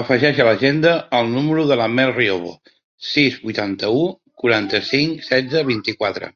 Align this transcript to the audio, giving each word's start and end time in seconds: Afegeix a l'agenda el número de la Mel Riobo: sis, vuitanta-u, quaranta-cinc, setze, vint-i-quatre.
Afegeix 0.00 0.40
a 0.42 0.44
l'agenda 0.48 0.90
el 1.18 1.30
número 1.36 1.64
de 1.70 1.78
la 1.82 1.86
Mel 1.92 2.12
Riobo: 2.16 2.52
sis, 3.12 3.38
vuitanta-u, 3.46 4.02
quaranta-cinc, 4.42 5.24
setze, 5.30 5.64
vint-i-quatre. 5.70 6.30